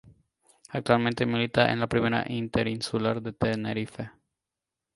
Actualmente 0.71 1.27
milita 1.27 1.71
en 1.71 1.79
la 1.79 1.85
Primera 1.85 2.25
Interinsular 2.27 3.21
de 3.21 3.33
Tenerife. 3.33 4.09